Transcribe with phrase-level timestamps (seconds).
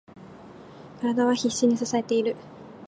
[0.99, 2.35] 体は必死に支えている。